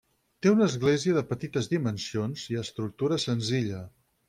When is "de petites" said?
1.17-1.69